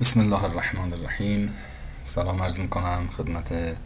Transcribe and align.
بسم 0.00 0.20
الله 0.20 0.44
الرحمن 0.44 0.92
الرحیم 0.92 1.54
سلام 2.04 2.42
عرض 2.42 2.58
می‌کنم 2.60 3.08
خدمت 3.16 3.76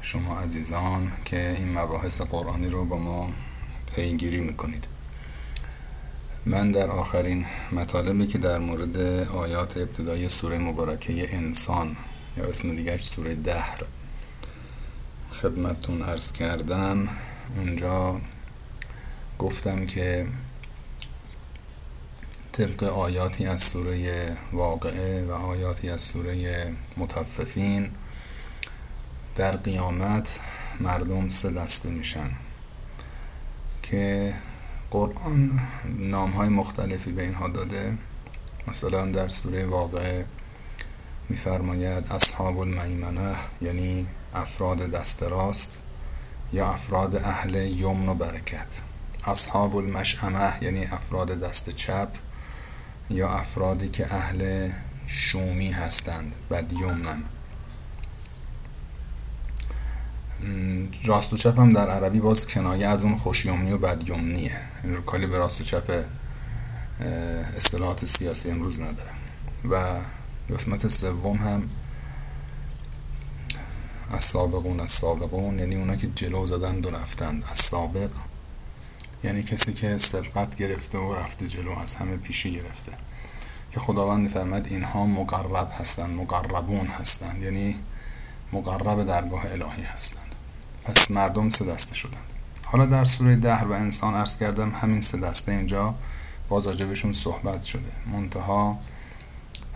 شما 0.00 0.38
عزیزان 0.38 1.12
که 1.24 1.54
این 1.58 1.78
مباحث 1.78 2.20
قرآنی 2.20 2.68
رو 2.68 2.84
با 2.84 2.98
ما 2.98 3.30
پیگیری 3.94 4.40
می‌کنید 4.40 4.84
من 6.46 6.70
در 6.70 6.90
آخرین 6.90 7.46
مطالبی 7.72 8.26
که 8.26 8.38
در 8.38 8.58
مورد 8.58 8.96
آیات 9.28 9.76
ابتدای 9.76 10.28
سوره 10.28 10.58
مبارکه 10.58 11.36
انسان 11.36 11.96
یا 12.36 12.44
اسم 12.44 12.76
دیگر 12.76 12.98
سوره 12.98 13.34
دهر 13.34 13.82
خدمتتون 15.42 16.02
عرض 16.02 16.32
کردم 16.32 17.08
اونجا 17.56 18.20
گفتم 19.38 19.86
که 19.86 20.26
طبق 22.56 22.84
آیاتی 22.84 23.46
از 23.46 23.62
سوره 23.62 24.36
واقعه 24.52 25.24
و 25.24 25.32
آیاتی 25.32 25.90
از 25.90 26.02
سوره 26.02 26.72
متففین 26.96 27.90
در 29.36 29.56
قیامت 29.56 30.38
مردم 30.80 31.28
سه 31.28 31.50
دسته 31.50 31.88
میشن 31.90 32.30
که 33.82 34.34
قرآن 34.90 35.60
نام 35.98 36.30
های 36.30 36.48
مختلفی 36.48 37.12
به 37.12 37.22
اینها 37.22 37.48
داده. 37.48 37.98
مثلا 38.68 39.06
در 39.06 39.28
سوره 39.28 39.66
واقعه 39.66 40.26
میفرماید 41.28 42.06
اصحاب 42.12 42.58
المیمنه 42.58 43.36
یعنی 43.62 44.06
افراد 44.34 44.78
دست 44.78 45.22
راست 45.22 45.80
یا 46.52 46.68
افراد 46.68 47.16
اهل 47.16 47.54
یمن 47.54 48.08
و 48.08 48.14
برکت. 48.14 48.80
اصحاب 49.26 49.76
المشعمه 49.76 50.62
یعنی 50.62 50.84
افراد 50.84 51.40
دست 51.40 51.70
چپ. 51.70 52.08
یا 53.10 53.28
افرادی 53.28 53.88
که 53.88 54.14
اهل 54.14 54.70
شومی 55.06 55.70
هستند 55.70 56.32
بد 56.50 56.72
یمنن 56.72 57.22
راست 61.04 61.32
و 61.32 61.36
چپ 61.36 61.58
هم 61.58 61.72
در 61.72 61.88
عربی 61.88 62.20
باز 62.20 62.46
کنایه 62.46 62.86
از 62.86 63.02
اون 63.02 63.16
خوشیومنی 63.16 63.72
و 63.72 63.78
بدیومنیه. 63.78 64.60
این 64.82 64.94
رو 64.94 65.00
کالی 65.00 65.26
به 65.26 65.38
راست 65.38 65.60
و 65.60 65.64
چپ 65.64 66.04
اصطلاحات 67.56 68.04
سیاسی 68.04 68.50
امروز 68.50 68.80
نداره. 68.80 69.10
و 69.70 70.00
قسمت 70.54 70.88
سوم 70.88 71.36
هم 71.36 71.70
از 74.10 74.24
سابقون 74.24 74.80
از 74.80 74.90
سابقون 74.90 75.58
یعنی 75.58 75.76
اونا 75.76 75.96
که 75.96 76.06
جلو 76.14 76.46
زدن 76.46 76.84
و 76.84 76.90
رفتند 76.90 77.44
از 77.50 77.56
سابق 77.56 78.10
یعنی 79.24 79.42
کسی 79.42 79.72
که 79.72 79.98
سبقت 79.98 80.56
گرفته 80.56 80.98
و 80.98 81.14
رفته 81.14 81.48
جلو 81.48 81.70
از 81.70 81.94
همه 81.94 82.16
پیشی 82.16 82.52
گرفته. 82.52 82.92
که 83.70 83.80
خداوند 83.80 84.20
میفرمد 84.20 84.66
اینها 84.66 85.06
مقرب 85.06 85.72
هستند 85.80 86.10
مقربون 86.10 86.86
هستند. 86.86 87.42
یعنی 87.42 87.76
مقرب 88.52 89.04
درگاه 89.04 89.52
الهی 89.52 89.82
هستند. 89.82 90.34
پس 90.84 91.10
مردم 91.10 91.48
سه 91.48 91.64
دسته 91.64 91.94
شدند. 91.94 92.22
حالا 92.64 92.86
در 92.86 93.04
سوره 93.04 93.36
دهر 93.36 93.64
و 93.64 93.72
انسان 93.72 94.14
عرض 94.14 94.36
کردم 94.36 94.70
همین 94.70 95.00
سه 95.00 95.18
دسته 95.18 95.52
اینجا 95.52 95.94
باز 96.48 96.66
راجبشون 96.66 97.12
صحبت 97.12 97.62
شده. 97.62 97.92
منتها 98.12 98.78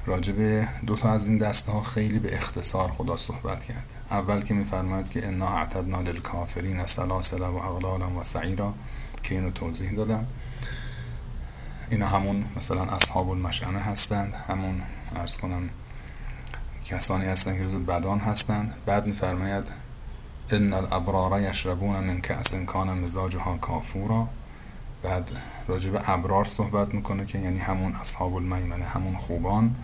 راجب 0.07 0.65
دو 0.87 0.97
تا 0.97 1.13
از 1.13 1.27
این 1.27 1.39
دسته 1.39 1.73
ها 1.73 1.81
خیلی 1.81 2.19
به 2.19 2.37
اختصار 2.37 2.91
خدا 2.91 3.17
صحبت 3.17 3.65
کرده. 3.65 3.83
اول 4.11 4.43
که 4.43 4.55
میفرماید 4.55 5.09
که 5.09 5.27
انا 5.27 5.49
اعتدنا 5.49 6.01
للکافرین 6.01 6.87
سلاسل 6.87 7.41
و 7.41 7.57
اغلالا 7.57 8.11
و 8.11 8.25
سعیرا. 8.25 8.75
که 9.29 9.35
اینو 9.35 9.51
توضیح 9.51 9.91
دادم. 9.91 10.27
اینا 11.91 12.09
همون 12.09 12.45
مثلا 12.57 12.83
اصحاب 12.83 13.31
المشعنه 13.31 13.79
هستند 13.79 14.35
همون 14.49 14.83
ارز 15.17 15.37
کنم 15.37 15.69
کسانی 16.85 17.25
هستند 17.25 17.57
که 17.57 17.63
روز 17.63 17.75
بدان 17.75 18.19
هستند. 18.19 18.75
بعد 18.87 19.07
میفرماید 19.07 19.65
ان 20.51 20.73
الابرار 20.73 21.41
یشربون 21.41 22.05
من 22.05 22.21
کأس 22.21 22.55
کان 22.55 22.99
مزاجها 22.99 23.57
کافورا. 23.57 24.29
بعد 25.03 25.31
راجب 25.69 26.03
ابرار 26.07 26.45
صحبت 26.45 26.95
می‌کنه 26.95 27.27
که 27.27 27.39
یعنی 27.39 27.59
همون 27.59 27.95
اصحاب 27.95 28.35
المیمنه 28.35 28.85
همون 28.85 29.17
خوبان 29.17 29.75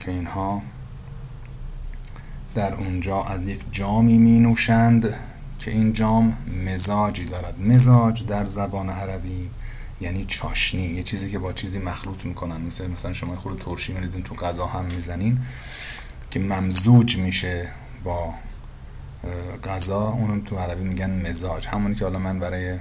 که 0.00 0.10
اینها 0.10 0.62
در 2.54 2.74
اونجا 2.74 3.22
از 3.22 3.44
یک 3.44 3.64
جامی 3.72 4.18
می 4.18 4.40
نوشند 4.40 5.14
که 5.64 5.70
این 5.70 5.92
جام 5.92 6.36
مزاجی 6.66 7.24
دارد. 7.24 7.60
مزاج 7.60 8.26
در 8.26 8.44
زبان 8.44 8.90
عربی 8.90 9.50
یعنی 10.00 10.24
چاشنی 10.24 10.82
یه 10.82 11.02
چیزی 11.02 11.30
که 11.30 11.38
با 11.38 11.52
چیزی 11.52 11.78
مخلوط 11.78 12.24
می‌کنن. 12.24 12.60
مثل 12.60 12.86
مثلا 12.86 13.12
شما 13.12 13.36
خود 13.36 13.62
ترشی 13.64 13.92
میریزین 13.92 14.22
تو 14.22 14.34
غذا 14.34 14.66
هم 14.66 14.84
می‌زنین 14.84 15.38
که 16.30 16.40
ممزوج 16.40 17.16
میشه 17.16 17.68
با 18.04 18.34
غذا. 19.64 20.08
اونم 20.08 20.44
تو 20.44 20.56
عربی 20.56 20.84
میگن 20.84 21.28
مزاج. 21.28 21.66
همونی 21.66 21.94
که 21.94 22.04
حالا 22.04 22.18
من 22.18 22.38
برای 22.38 22.78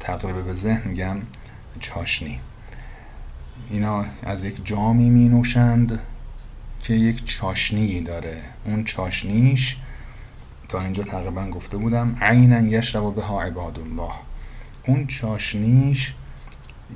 تقریب 0.00 0.44
به 0.44 0.54
ذهن 0.54 0.88
میگم 0.88 1.16
چاشنی. 1.80 2.40
اینا 3.70 4.04
از 4.22 4.44
یک 4.44 4.66
جامی 4.66 5.10
می 5.10 5.28
نوشند 5.28 6.00
که 6.80 6.94
یک 6.94 7.24
چاشنی 7.24 8.00
داره. 8.00 8.42
اون 8.64 8.84
چاشنیش 8.84 9.76
تا 10.70 10.80
اینجا 10.80 11.02
تقریبا 11.02 11.46
گفته 11.46 11.76
بودم. 11.76 12.16
عینا 12.20 12.60
یشرب 12.60 13.14
بها 13.14 13.42
عباد 13.42 13.78
الله. 13.78 14.12
اون 14.86 15.06
چاشنیش 15.06 16.14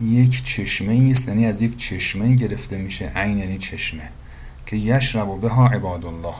یک 0.01 0.45
چشمه 0.45 1.09
است 1.11 1.29
یعنی 1.29 1.47
از 1.47 1.63
یک 1.63 1.77
چشمه 1.77 2.35
گرفته 2.35 2.79
میشه. 2.79 3.13
عین 3.15 3.39
یعنی 3.39 3.59
چشمه. 3.59 4.09
که 4.67 4.77
یشرب 4.77 5.41
بها 5.41 5.67
عباد 5.67 6.05
الله. 6.05 6.35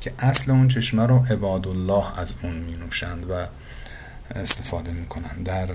که 0.00 0.12
اصل 0.18 0.50
اون 0.50 0.68
چشمه 0.68 1.06
رو 1.06 1.16
عباد 1.30 1.68
الله 1.68 2.20
از 2.20 2.34
اون 2.42 2.54
می 2.54 2.76
نوشند 2.76 3.30
و 3.30 3.34
استفاده 4.34 4.92
می‌کنن 4.92 5.42
در 5.42 5.68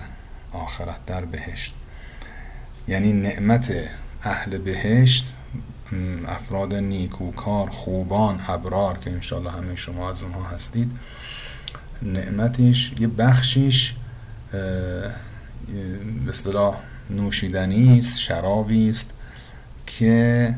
آخرت 0.52 1.06
در 1.06 1.26
بهشت. 1.26 1.76
یعنی 2.88 3.14
نعمت 3.14 3.74
اهل 4.24 4.58
بهشت 4.58 5.34
افراد 6.28 6.74
نیکوکار 6.74 7.70
خوبان 7.70 8.40
ابرار 8.48 8.98
که 8.98 9.12
انشالله 9.12 9.52
همه 9.52 9.76
شما 9.76 10.10
از 10.10 10.22
اونها 10.22 10.44
هستید 10.44 10.92
نعمتش 12.02 12.94
یه 13.00 13.08
بخشیش 13.08 13.96
به 14.52 16.30
اصطلاح 16.30 16.76
نوشیدنی 17.10 18.00
است 18.00 18.20
شرابی 18.20 18.90
است 18.90 19.14
که 19.86 20.56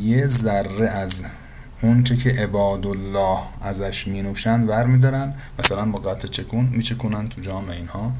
یه 0.00 0.26
ذره 0.26 0.88
از 0.88 1.24
اونچه 1.82 2.16
که 2.16 2.30
عباد 2.30 2.86
الله 2.86 3.38
ازش 3.62 4.06
می 4.06 4.22
نوشند 4.22 4.68
ور 4.68 4.86
می 4.86 4.98
دارن 4.98 5.34
مثلا 5.58 5.84
با 5.84 5.98
قطع 5.98 6.28
چکون 6.28 6.64
می 6.66 6.82
چکونن 6.82 7.28
تو 7.28 7.40
جام 7.40 7.68
اینها. 7.68 8.12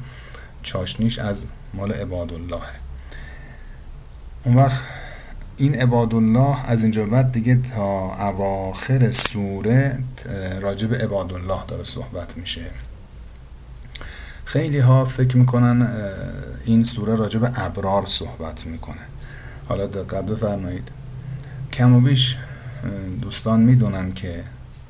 چاشنیش 0.63 1.19
از 1.19 1.45
مال 1.73 1.91
عباد 1.91 2.33
الله 2.33 2.61
اون 4.43 4.55
وقت 4.55 4.83
این 5.57 5.75
عباد 5.75 6.13
الله 6.13 6.69
از 6.69 6.83
اینجا 6.83 7.05
بعد 7.05 7.31
دیگه 7.31 7.55
تا 7.55 8.15
اواخر 8.29 9.11
سوره 9.11 10.03
راجب 10.61 10.93
عباد 10.93 11.33
الله 11.33 11.65
داره 11.67 11.83
صحبت 11.83 12.37
میشه. 12.37 12.71
خیلی 14.45 14.79
ها 14.79 15.05
فکر 15.05 15.37
می‌کنن 15.37 15.87
این 16.65 16.83
سوره 16.83 17.15
راجب 17.15 17.51
ابرار 17.55 18.05
صحبت 18.05 18.65
می‌کنه. 18.65 19.01
حالا 19.67 19.87
دقت 19.87 20.25
بفرمایید. 20.25 20.87
کم 21.73 21.93
و 21.93 22.01
بیش 22.01 22.37
دوستان 23.21 23.59
می‌دونن 23.59 24.11
که 24.11 24.43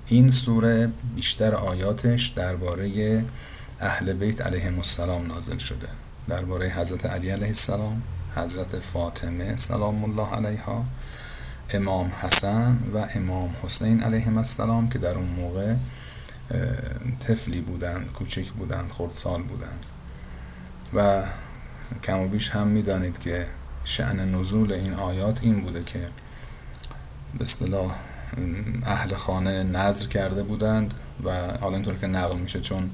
این 0.06 0.32
سوره 0.32 0.90
بیشتر 1.16 1.56
آیاتش 1.56 2.28
درباره 2.28 3.26
اهل 3.80 4.14
بیت 4.14 4.42
علیهم 4.42 4.78
السلام 4.78 5.28
نازل 5.28 5.58
شده. 5.58 5.88
درباره 6.28 6.70
حضرت 6.70 7.06
علی 7.06 7.30
علیه 7.30 7.48
السلام 7.48 8.02
حضرت 8.36 8.80
فاطمه 8.80 9.58
سلام 9.58 10.04
الله 10.04 10.36
علیها 10.36 10.86
امام 11.70 12.12
حسن 12.22 12.78
و 12.94 13.06
امام 13.16 13.56
حسین 13.64 14.04
علیهم 14.04 14.38
السلام 14.38 14.90
که 14.90 15.00
در 15.00 15.16
اون 15.16 15.28
موقع 15.28 15.76
طفلی 17.28 17.62
بودند 17.62 18.14
کوچک 18.14 18.52
بودند 18.52 18.92
خردسال 18.92 19.44
بودند. 19.44 19.86
و 20.94 21.24
کم 22.04 22.20
و 22.20 22.28
بیش 22.28 22.50
هم 22.50 22.68
می‌دانید 22.68 23.20
که 23.20 23.48
شعن 23.84 24.36
نزول 24.36 24.74
این 24.74 24.94
آیات 24.94 25.40
این 25.42 25.62
بوده 25.62 25.84
که 25.84 26.00
به 27.38 27.42
اصطلاح 27.42 27.96
اهل 28.86 29.16
خانه 29.16 29.64
نظر 29.64 30.06
کرده 30.06 30.44
بودند 30.44 30.94
و 31.24 31.58
حالا 31.58 31.76
اینطور 31.76 31.96
که 31.96 32.08
نقل 32.08 32.38
میشه 32.38 32.60
چون 32.62 32.90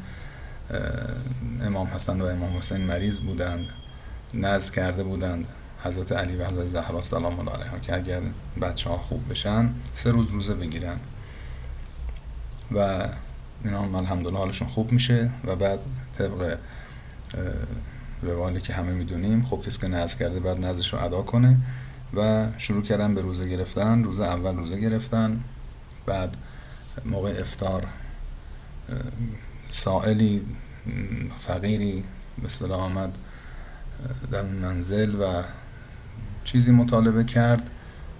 امام 1.66 1.88
حسن 1.88 2.22
و 2.22 2.26
امام 2.26 2.58
حسین 2.58 2.82
مریض 2.82 3.22
بودند. 3.22 3.68
نظر 4.34 4.74
کرده 4.74 5.04
بودند. 5.04 5.48
حضرت 5.84 6.12
علی 6.12 6.36
و 6.36 6.46
حضرت 6.46 6.68
زهرا 6.68 7.02
سلام 7.02 7.40
الله 7.40 7.52
علیها 7.52 7.80
که 7.80 7.96
اگر 7.96 8.22
بچه 8.62 8.90
ها 8.90 8.98
خوب 8.98 9.30
بشن 9.30 9.74
سه 9.94 10.12
روز 10.12 10.32
روزه 10.32 10.54
بگیرن. 10.54 11.00
و 12.72 13.08
اینا 13.64 13.82
هم 13.82 13.96
الحمدلله 13.96 14.38
حالشون 14.38 14.68
خوب 14.68 14.92
میشه 14.92 15.30
و 15.46 15.56
بعد 15.56 15.80
طبق 16.18 16.58
روالی 18.22 18.62
که 18.62 18.74
همه 18.74 18.92
می‌دونیم 18.92 19.44
خب 19.44 19.62
کسی 19.66 19.80
که 19.80 19.88
نظر 19.88 20.18
کرده 20.18 20.40
بعد 20.40 20.66
نظرش 20.66 20.94
رو 20.94 21.04
ادا 21.04 21.22
کنه 21.22 21.60
و 22.14 22.48
شروع 22.58 22.84
کردن 22.84 23.16
به 23.16 23.22
روزه 23.22 23.48
گرفتن. 23.48 24.04
روز 24.04 24.20
اول 24.20 24.58
روزه 24.58 24.80
گرفتن. 24.80 25.44
بعد 26.06 26.38
موقع 27.06 27.30
افتار 27.40 27.88
سائلی 29.70 30.46
فقیری 31.40 32.04
به 32.44 32.74
آمد. 32.74 33.18
در 34.32 34.42
منزل 34.42 35.16
و 35.16 35.44
چیزی 36.44 36.72
مطالبه 36.72 37.24
کرد. 37.24 37.70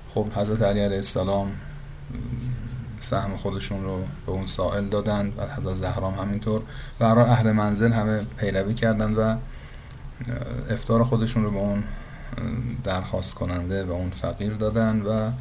خب 0.10 0.28
حضرت 0.36 0.62
علی 0.62 0.80
علیه 0.80 0.96
السلام 0.96 1.52
سهم 3.00 3.38
خودشون 3.38 3.84
رو 3.84 4.06
به 4.26 4.32
اون 4.32 4.46
سائل 4.46 4.88
دادن 4.88 5.34
و 5.38 5.46
حضرت 5.58 5.76
زهرام 5.76 6.14
همینطور. 6.14 6.62
و 7.00 7.04
اهل 7.04 7.52
منزل 7.52 7.92
همه 7.92 8.22
پیروی 8.38 8.74
کردن 8.74 9.14
و 9.14 9.38
افتار 10.70 11.04
خودشون 11.04 11.44
رو 11.44 11.52
به 11.52 11.58
اون 11.58 11.84
درخواست 12.84 13.34
کننده 13.34 13.86
و 13.86 13.92
اون 13.92 14.10
فقیر 14.10 14.54
دادن 14.54 15.02
و 15.02 15.32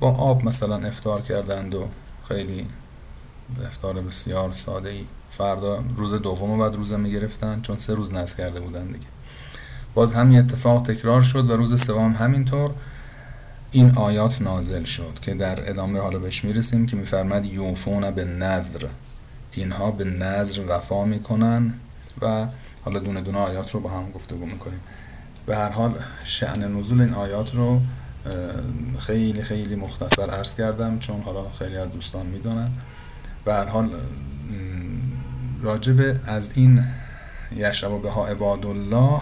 با 0.00 0.10
آب 0.14 0.44
مثلا 0.44 0.76
افتار 0.76 1.20
کردند 1.20 1.74
و 1.74 1.88
خیلی 2.28 2.66
افتار 3.66 4.00
بسیار 4.00 4.52
ساده 4.52 4.90
ای 4.90 5.04
فردا 5.30 5.84
روز 5.96 6.14
دوم 6.14 6.50
و 6.50 6.58
بعد 6.58 6.74
روزه 6.74 6.96
می‌گرفتن 6.96 7.60
چون 7.60 7.76
سه 7.76 7.94
روز 7.94 8.12
نز 8.12 8.34
کرده 8.34 8.60
بودن 8.60 8.86
دیگه. 8.86 9.06
باز 9.94 10.12
همین 10.12 10.38
اتفاق 10.38 10.82
تکرار 10.82 11.22
شد 11.22 11.50
و 11.50 11.56
روز 11.56 11.82
سوم 11.82 12.12
همینطور 12.12 12.70
این 13.70 13.90
آیات 13.90 14.42
نازل 14.42 14.84
شد 14.84 15.18
که 15.22 15.34
در 15.34 15.70
ادامه 15.70 16.00
حالا 16.00 16.18
بهش 16.18 16.44
می‌رسیم 16.44 16.86
که 16.86 16.96
میفرمد 16.96 17.44
یوفون 17.44 18.10
به 18.10 18.24
نظر 18.24 18.86
اینها 19.52 19.90
به 19.90 20.04
نظر 20.04 20.60
وفا 20.68 21.04
می‌کنن 21.04 21.74
و 22.22 22.46
حالا 22.84 22.98
دونه 22.98 23.20
دونه 23.20 23.38
آیات 23.38 23.70
رو 23.70 23.80
با 23.80 23.90
هم 23.90 24.10
گفتگو 24.10 24.46
می‌کنیم. 24.46 24.80
به 25.46 25.56
هر 25.56 25.68
حال 25.68 25.94
شعن 26.24 26.76
نزول 26.78 27.00
این 27.00 27.14
آیات 27.14 27.54
رو 27.54 27.80
خیلی 28.98 29.42
خیلی 29.42 29.76
مختصر 29.76 30.30
عرض 30.30 30.54
کردم 30.54 30.98
چون 30.98 31.20
حالا 31.20 31.50
خیلی 31.58 31.76
از 31.76 31.92
دوستان 31.92 32.26
می‌دونن 32.26 32.70
به 33.44 33.54
هر 33.54 33.64
حال 33.64 33.90
راجب 35.62 36.16
از 36.26 36.50
این 36.54 36.84
یشرب 37.56 38.02
به 38.02 38.10
ها 38.10 38.26
عباد 38.26 38.66
الله 38.66 39.20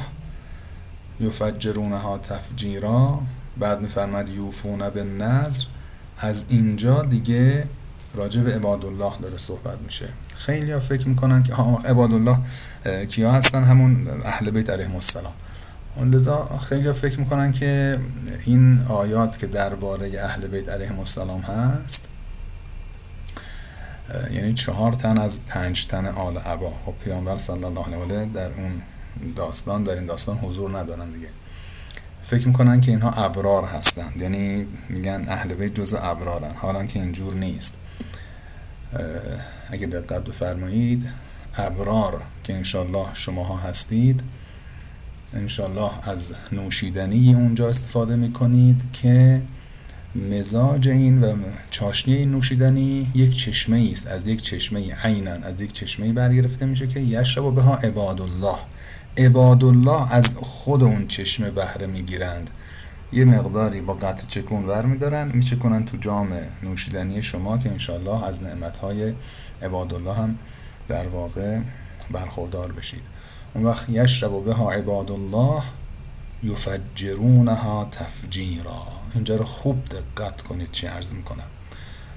یفجرونها 1.21 2.19
تفجیرا 2.19 3.21
بعد 3.59 3.81
میفرمد 3.81 4.29
یوفون 4.29 4.91
به 4.91 5.05
نظر 5.05 5.63
از 6.19 6.45
اینجا 6.49 7.03
دیگه 7.03 7.67
راجع 8.15 8.41
به 8.41 8.55
عباد 8.55 8.85
الله 8.85 9.13
داره 9.23 9.39
صحبت 9.39 9.79
میشه. 9.79 10.09
خیلی 10.37 10.73
ها 10.73 10.81
فکر 10.81 11.09
می‌کنن 11.09 11.43
که 11.43 11.53
عباد 11.85 12.13
الله 12.13 12.39
کیا 13.07 13.33
هستن؟ 13.33 13.65
همون 13.65 14.09
اهل 14.25 14.51
بیت 14.51 14.71
علیهم 14.71 14.95
السلام. 14.95 15.33
لذا 15.97 16.59
خیلی 16.69 16.87
ها 16.87 16.93
فکر 16.93 17.21
می‌کنن 17.21 17.53
که 17.53 18.01
این 18.47 18.81
آیات 18.89 19.39
که 19.39 19.47
درباره 19.47 20.21
اهل 20.25 20.49
بیت 20.49 20.69
علیهم 20.69 20.99
السلام 20.99 21.41
هست 21.41 22.09
یعنی 24.33 24.53
چهار 24.53 24.93
تن 24.93 25.19
از 25.19 25.47
پنج 25.47 25.87
تن 25.87 26.07
آل 26.07 26.37
عبا 26.37 26.71
و 26.71 26.75
خب 26.87 26.95
پیامبر 27.05 27.39
صلی 27.39 27.65
الله 27.65 28.05
علیه 28.05 28.25
در 28.35 28.53
اون 28.53 28.83
داستان 29.37 29.85
در 29.85 29.95
این 29.95 30.07
داستان 30.07 30.37
حضور 30.37 30.79
ندارن 30.79 31.11
دیگه. 31.11 31.29
فکر 32.23 32.47
می‌کنن 32.47 32.81
که 32.81 32.91
اینها 32.91 33.11
ابرار 33.11 33.65
هستند. 33.65 34.23
یعنی 34.23 34.67
میگن 34.89 35.25
اهل 35.29 35.55
بیت 35.55 35.75
جزء 35.75 35.99
ابرارن. 36.03 36.55
حالا 36.57 36.85
که 36.85 37.01
اینجور 37.01 37.35
نیست. 37.35 37.77
اگه 39.71 39.87
دقت 39.87 40.25
بفرمایید 40.25 41.09
ابرار 41.57 42.23
که 42.45 42.55
انشالله 42.55 43.07
شماها 43.15 43.57
هستید 43.57 44.23
انشالله 45.35 46.09
از 46.09 46.35
نوشیدنی 46.53 47.35
اونجا 47.35 47.69
استفاده 47.69 48.17
می‌کنید 48.17 48.83
که 48.93 49.43
مزاج 50.15 50.89
این 50.89 51.21
و 51.23 51.37
چاشنی 51.71 52.15
این 52.15 52.31
نوشیدنی 52.31 53.11
یک 53.15 53.37
چشمه 53.37 53.89
است. 53.93 54.07
از 54.07 54.27
یک 54.27 54.43
چشمه 54.43 54.95
عینن 55.05 55.43
از 55.45 55.61
یک 55.61 55.73
چشمه 55.73 56.13
برگرفته 56.13 56.67
میشه 56.67 56.87
که 56.87 57.01
یشرب 57.01 57.55
به 57.55 57.63
ها 57.63 57.77
عباد 57.77 58.21
الله 58.21 58.57
عباد 59.21 59.65
الله 59.65 60.13
از 60.13 60.35
خود 60.35 60.83
اون 60.83 61.07
چشمه 61.07 61.51
بهره 61.51 61.87
می‌گیرند. 61.87 62.51
یه 63.13 63.25
مقداری 63.25 63.81
با 63.81 63.95
قطع 63.95 64.27
چکون 64.27 64.67
ور 64.67 64.87
میدارن 64.87 65.31
میچکنن 65.35 65.85
تو 65.85 65.97
جام 65.97 66.39
نوشیدنی 66.63 67.23
شما 67.23 67.59
که 67.59 67.71
انشالله 67.71 68.25
از 68.25 68.43
نعمتهای 68.43 69.15
عباد 69.63 69.95
الله 69.95 70.15
هم 70.15 70.39
در 70.89 71.09
واقع 71.09 71.59
برخوردار 72.11 72.73
بشید. 72.73 73.03
اون 73.55 73.65
وقت 73.65 73.89
یشرب 73.89 74.45
به 74.45 74.55
عباد 74.55 75.11
الله 75.11 75.63
یفجرونها 76.43 77.89
تفجیرا. 77.91 78.83
اینجا 79.15 79.37
رو 79.37 79.45
خوب 79.45 79.85
دقت 79.85 80.43
کنید 80.43 80.71
چی 80.71 80.87
عرض 80.87 81.13
می‌کنم. 81.13 81.47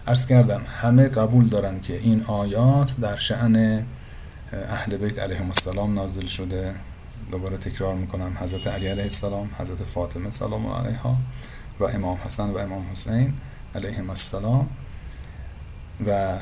عرض 0.07 0.25
کردم 0.27 0.61
همه 0.81 1.07
قبول 1.07 1.47
دارن 1.47 1.79
که 1.79 1.97
این 1.97 2.23
آیات 2.23 2.95
در 3.01 3.15
شعن 3.15 3.85
اهل 4.53 4.97
بیت 4.97 5.19
علیهم 5.19 5.47
السلام 5.47 5.93
نازل 5.93 6.25
شده. 6.25 6.73
دوباره 7.33 7.57
تکرار 7.57 7.95
می‌کنم. 7.95 8.37
حضرت 8.39 8.67
علی 8.67 8.87
علیه 8.87 9.03
السلام 9.03 9.49
حضرت 9.57 9.83
فاطمه 9.83 10.29
سلام 10.29 10.67
علیها 10.67 11.17
و 11.79 11.83
امام 11.83 12.17
حسن 12.25 12.49
و 12.49 12.57
امام 12.57 12.85
حسین 12.91 13.33
علیهم 13.75 14.09
السلام. 14.09 14.69
و 16.07 16.37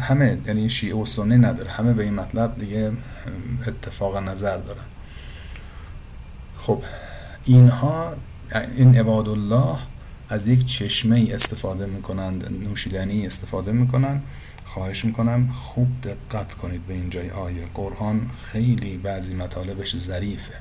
همه 0.00 0.38
یعنی 0.46 0.68
شیعه 0.68 0.96
و 0.96 1.06
سنی 1.06 1.38
نداره. 1.38 1.70
همه 1.70 1.92
به 1.92 2.04
این 2.04 2.14
مطلب 2.14 2.58
دیگه 2.58 2.92
اتفاق 3.66 4.16
نظر 4.16 4.56
دارن. 4.56 4.84
خب 6.58 6.82
اینها 7.44 8.12
این 8.76 8.98
عباد 8.98 9.28
الله 9.28 9.78
از 10.28 10.46
یک 10.48 10.64
چشمه 10.64 11.28
استفاده 11.32 11.86
می‌کنند 11.86 12.52
نوشیدنی 12.52 13.26
استفاده 13.26 13.72
می‌کنند. 13.72 14.22
خواهش 14.64 15.04
می‌کنم 15.04 15.48
خوب 15.52 15.88
دقت 16.02 16.54
کنید 16.54 16.86
به 16.86 16.94
این 16.94 17.10
جای 17.10 17.30
آیه 17.30 17.66
قرآن 17.74 18.30
خیلی 18.44 18.98
بعضی 18.98 19.34
مطالبش 19.34 19.96
ظریفه. 19.96 20.54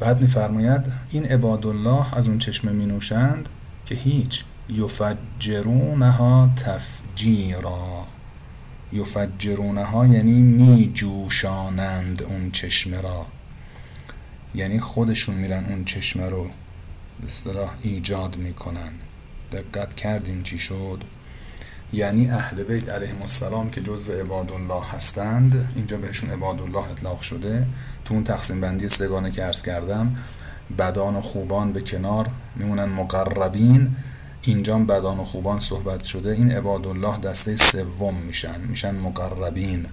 بعد 0.00 0.20
میفرماید 0.20 0.92
این 1.10 1.24
عباد 1.24 1.66
الله 1.66 2.14
از 2.14 2.28
اون 2.28 2.38
چشمه 2.38 2.72
می 2.72 2.86
نوشند 2.86 3.48
که 3.86 3.94
هیچ 3.94 4.44
یفجرونها 4.68 6.50
تفجیرا. 6.56 8.06
یفجرونها 8.92 10.06
یعنی 10.06 10.42
می 10.42 10.90
جوشانند 10.94 12.22
اون 12.22 12.50
چشمه 12.50 13.00
را. 13.00 13.26
یعنی 14.54 14.80
خودشون 14.80 15.34
میرن 15.34 15.64
اون 15.64 15.84
چشمه 15.84 16.28
رو 16.28 16.50
به 17.20 17.68
ایجاد 17.82 18.36
می‌کنن. 18.36 18.92
دقت 19.52 19.94
کردین 19.94 20.42
چی 20.42 20.58
شد؟ 20.58 21.04
یعنی 21.92 22.30
اهل 22.30 22.62
بیت 22.62 22.88
علیهم 22.88 23.22
السلام 23.22 23.70
که 23.70 23.80
جزو 23.80 24.12
عباد 24.12 24.52
الله 24.52 24.84
هستند. 24.84 25.72
اینجا 25.76 25.98
بهشون 25.98 26.30
عباد 26.30 26.60
الله 26.60 26.90
اطلاق 26.90 27.20
شده. 27.20 27.66
تو 28.04 28.14
اون 28.14 28.24
تقسیم 28.24 28.60
بندی 28.60 28.88
سگانه 28.88 29.30
که 29.30 29.44
ارز 29.44 29.62
کردم 29.62 30.16
بدان 30.78 31.16
و 31.16 31.20
خوبان 31.20 31.72
به 31.72 31.80
کنار 31.80 32.30
میمونن 32.56 32.84
مقربین. 32.84 33.96
اینجا 34.42 34.78
بدان 34.78 35.18
و 35.18 35.24
خوبان 35.24 35.60
صحبت 35.60 36.04
شده. 36.04 36.30
این 36.30 36.52
عباد 36.52 36.86
الله 36.86 37.18
دسته 37.18 37.56
سوم 37.56 38.14
میشن. 38.14 38.60
میشن 38.60 38.94
مقربین. 38.94 39.86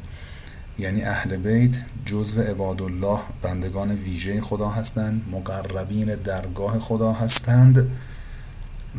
یعنی 0.80 1.04
اهل 1.04 1.38
بیت 1.38 1.76
جزو 2.06 2.42
عباد 2.42 2.82
الله 2.82 3.20
بندگان 3.42 3.92
ویژه 3.92 4.42
خدا 4.42 4.70
هستند. 4.70 5.22
مقربین 5.32 6.16
درگاه 6.16 6.80
خدا 6.80 7.12
هستند. 7.12 7.90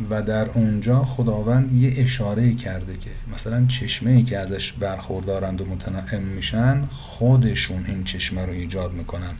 و 0.09 0.21
در 0.21 0.49
اونجا 0.49 1.05
خداوند 1.05 1.73
یه 1.73 2.03
اشاره 2.03 2.53
کرده 2.53 2.97
که 2.97 3.09
مثلا 3.33 3.65
چشمه 3.65 4.11
ای 4.11 4.23
که 4.23 4.37
ازش 4.37 4.71
برخوردارند 4.71 5.61
و 5.61 5.65
متنعم 5.65 6.23
میشن 6.23 6.85
خودشون 6.85 7.85
این 7.85 8.03
چشمه 8.03 8.45
رو 8.45 8.51
ایجاد 8.51 8.93
می‌کنن. 8.93 9.33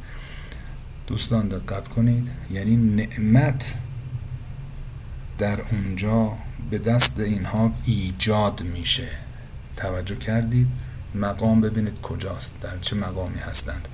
دوستان 1.07 1.47
دقت 1.47 1.87
کنید. 1.87 2.27
یعنی 2.51 2.75
نعمت 2.75 3.75
در 5.37 5.61
اونجا 5.61 6.33
به 6.69 6.77
دست 6.77 7.19
اینها 7.19 7.71
ایجاد 7.85 8.63
میشه. 8.63 9.07
توجه 9.77 10.15
کردید؟ 10.15 10.67
مقام 11.15 11.61
ببینید 11.61 12.01
کجاست 12.01 12.61
در 12.61 12.77
چه 12.81 12.95
مقامی 12.95 13.39
هستند. 13.39 13.87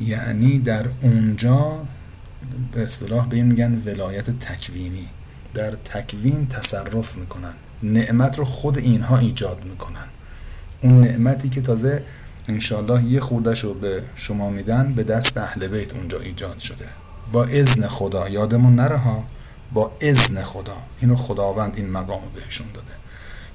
یعنی 0.00 0.58
در 0.58 0.86
اونجا 1.02 1.86
به 2.72 2.82
اصطلاح 2.82 3.28
به 3.28 3.36
این 3.36 3.46
میگن 3.46 3.74
ولایت 3.74 4.30
تکوینی. 4.30 5.08
در 5.54 5.70
تکوین 5.70 6.46
تصرف 6.46 7.16
می‌کنن. 7.16 7.52
نعمت 7.82 8.38
رو 8.38 8.44
خود 8.44 8.78
اینها 8.78 9.18
ایجاد 9.18 9.64
می‌کنن. 9.64 10.04
اون 10.82 11.00
نعمتی 11.00 11.48
که 11.48 11.60
تازه 11.60 12.04
انشالله 12.48 13.04
یه 13.04 13.20
خوردش 13.20 13.64
رو 13.64 13.74
به 13.74 14.02
شما 14.14 14.50
میدن 14.50 14.94
به 14.94 15.04
دست 15.04 15.38
اهل 15.38 15.68
بیت 15.68 15.94
اونجا 15.94 16.20
ایجاد 16.20 16.58
شده. 16.58 16.88
با 17.32 17.44
اذن 17.44 17.86
خدا 17.86 18.28
یادمون 18.28 18.74
نره 18.74 18.96
ها 18.96 19.24
با 19.72 19.92
اذن 20.00 20.42
خدا. 20.42 20.76
اینو 20.98 21.16
خداوند 21.16 21.76
این 21.76 21.90
مقام 21.90 22.22
بهشون 22.34 22.66
داده. 22.74 22.92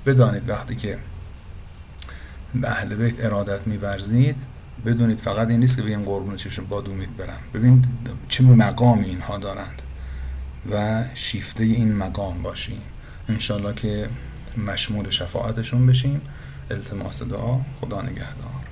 بدانید 0.06 0.50
وقتی 0.50 0.76
که 0.76 0.98
به 2.56 2.70
اهل 2.70 2.96
بیت 2.96 3.26
ارادت 3.26 3.68
میورزید 3.68 4.36
بدونید 4.86 5.20
فقط 5.20 5.50
این 5.50 5.60
نیست 5.60 5.76
که 5.78 5.82
بگیم 5.82 6.04
قربون 6.04 6.36
چشم 6.36 6.66
با 6.66 6.82
دومید 6.82 7.18
برم. 7.18 7.40
ببین 7.54 7.86
چه 8.28 8.44
مقامی 8.44 9.06
اینها 9.06 9.38
دارند. 9.38 9.82
و 10.72 11.04
شیفته 11.14 11.64
این 11.64 11.96
مقام 11.96 12.42
باشیم. 12.42 12.82
انشالله 13.30 13.74
که 13.74 14.10
مشمول 14.58 15.10
شفاعتشون 15.10 15.86
بشیم. 15.86 16.22
التماس 16.72 17.24
دعا. 17.24 17.60
خدا 17.82 18.02
نگهدار. 18.02 18.67